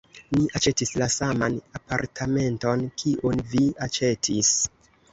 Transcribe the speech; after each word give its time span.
Ni 0.35 0.45
aĉetis 0.59 0.93
la 1.01 1.09
saman 1.17 1.59
apartamenton 1.81 2.85
kiun 3.05 3.47
vi 3.55 3.65
aĉetis. 3.89 4.55